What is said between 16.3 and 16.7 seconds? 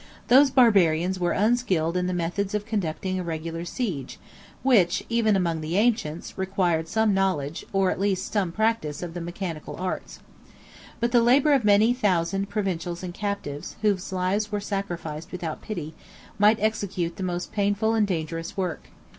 might